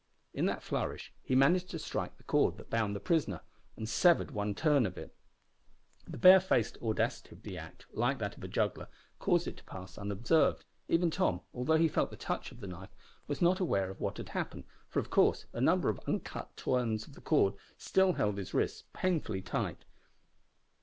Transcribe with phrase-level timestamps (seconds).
[0.33, 3.41] In that flourish he managed to strike the cord that bound the prisoner,
[3.77, 5.13] and severed one turn of it.
[6.07, 8.87] The barefaced audacity of the act (like that of a juggler)
[9.19, 10.65] caused it to pass unobserved.
[10.87, 12.95] Even Tom, although he felt the touch of the knife,
[13.27, 17.05] was not aware of what had happened, for, of course, a number of uncut turns
[17.05, 19.85] of the cord still held his wrists painfully tight.